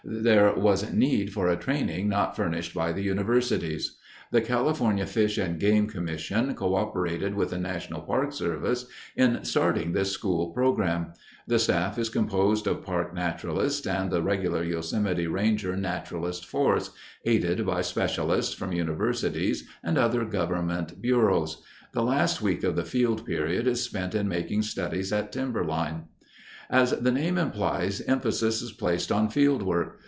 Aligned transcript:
There 0.03 0.51
was 0.55 0.91
need 0.91 1.31
for 1.31 1.47
a 1.47 1.55
training 1.55 2.09
not 2.09 2.35
furnished 2.35 2.73
by 2.73 2.91
the 2.91 3.03
universities. 3.03 3.97
The 4.31 4.41
California 4.41 5.05
Fish 5.05 5.37
and 5.37 5.59
Game 5.59 5.87
Commission 5.87 6.53
coöperated 6.55 7.35
with 7.35 7.51
the 7.51 7.57
National 7.59 8.01
Park 8.01 8.33
Service 8.33 8.87
in 9.15 9.45
starting 9.45 9.93
this 9.93 10.11
school 10.11 10.49
program. 10.49 11.13
The 11.47 11.59
staff 11.59 11.97
is 11.99 12.09
composed 12.09 12.65
of 12.67 12.83
park 12.83 13.13
naturalists 13.13 13.85
and 13.87 14.09
the 14.11 14.23
regular 14.23 14.63
Yosemite 14.63 15.27
ranger 15.27 15.77
naturalist 15.77 16.45
force, 16.47 16.89
aided 17.23 17.63
by 17.65 17.81
specialists 17.81 18.53
from 18.55 18.73
universities 18.73 19.65
and 19.83 19.97
other 19.99 20.25
government 20.25 20.99
bureaus. 21.01 21.61
The 21.93 22.03
last 22.03 22.41
week 22.41 22.63
of 22.63 22.75
the 22.75 22.85
field 22.85 23.23
period 23.25 23.65
is 23.67 23.83
spent 23.83 24.13
in 24.15 24.27
making 24.27 24.63
studies 24.63 25.13
at 25.13 25.31
timberline. 25.31 26.05
As 26.69 26.91
the 26.91 27.11
name 27.11 27.37
implies, 27.37 27.99
emphasis 28.01 28.61
is 28.61 28.71
placed 28.71 29.11
on 29.11 29.29
field 29.29 29.61
work. 29.61 29.99